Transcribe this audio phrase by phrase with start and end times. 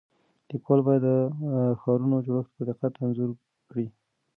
[0.49, 1.11] لیکوال باید د
[1.81, 3.29] ښارونو جوړښت په دقت انځور
[3.69, 3.87] کړي.